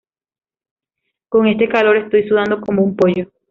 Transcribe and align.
Con 1.29 1.45
este 1.45 1.69
calor 1.69 1.95
estoy 1.95 2.27
sudando 2.27 2.59
como 2.59 2.81
un 2.81 2.95
pollo 2.95 3.31